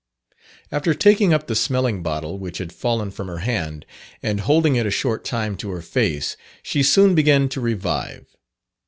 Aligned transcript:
After 0.71 0.95
taking 0.95 1.31
up 1.31 1.45
the 1.45 1.53
smelling 1.53 2.01
bottle 2.01 2.39
which 2.39 2.57
had 2.57 2.73
fallen 2.73 3.11
from 3.11 3.27
her 3.27 3.37
hand, 3.37 3.85
and 4.23 4.39
holding 4.39 4.75
it 4.75 4.87
a 4.87 4.89
short 4.89 5.23
time 5.23 5.55
to 5.57 5.69
her 5.69 5.81
face, 5.83 6.35
she 6.63 6.81
soon 6.81 7.13
began 7.13 7.47
to 7.49 7.61
revive. 7.61 8.25